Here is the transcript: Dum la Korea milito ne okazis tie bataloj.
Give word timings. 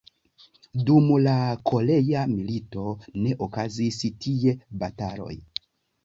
Dum 0.85 1.09
la 1.25 1.33
Korea 1.71 2.23
milito 2.31 2.85
ne 3.25 3.35
okazis 3.49 3.99
tie 4.25 4.55
bataloj. 4.85 5.31